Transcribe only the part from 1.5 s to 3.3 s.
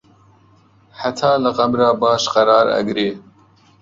قەبرا باش قەرار ئەگرێ